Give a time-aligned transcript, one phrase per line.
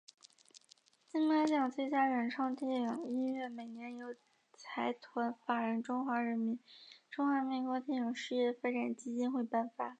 [1.11, 4.15] 金马奖最佳原创电影音乐每年由
[4.57, 6.23] 财团法人中华
[7.43, 9.89] 民国电影事业发展基金会颁发。